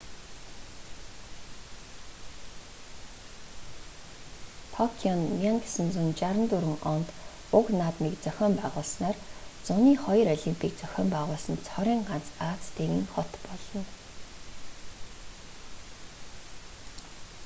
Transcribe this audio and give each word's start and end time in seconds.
токио 4.75 5.13
нь 5.19 5.25
1964 5.49 6.89
онд 6.93 7.07
уг 7.57 7.65
наадмыг 7.79 8.13
зохион 8.25 8.53
байгуулснаар 8.61 9.15
зуны 9.67 9.91
хоёр 10.03 10.27
олимпийг 10.37 10.73
зохион 10.81 11.07
байгуулсан 11.15 11.55
цорын 11.67 11.99
ганц 12.09 12.27
ази 12.51 12.67
тивийн 12.75 13.05
хот 13.13 13.31
болно 13.45 13.81